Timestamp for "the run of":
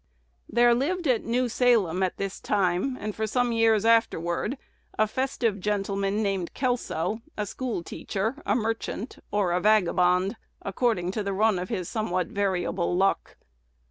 11.21-11.69